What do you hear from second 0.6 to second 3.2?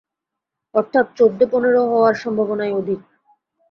অর্থাৎ চৌদ্দেপনেরো হওয়ার সম্ভাবনাই অধিক।